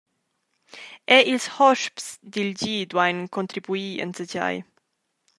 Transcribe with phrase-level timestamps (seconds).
[1.15, 4.55] Era ils hosps dil gi duein contribuir enzatgei.